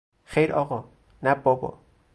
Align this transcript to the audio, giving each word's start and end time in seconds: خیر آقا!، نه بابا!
خیر 0.25 0.53
آقا!، 0.53 0.83
نه 1.23 1.35
بابا! 1.35 1.77